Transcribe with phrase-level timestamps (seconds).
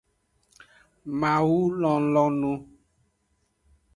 [1.19, 2.51] Mawu lonlonu.